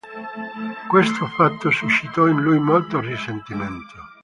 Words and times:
Questo 0.89 1.27
fatto 1.27 1.69
suscitò 1.69 2.25
in 2.25 2.41
lui 2.41 2.57
molto 2.57 2.99
risentimento. 2.99 4.09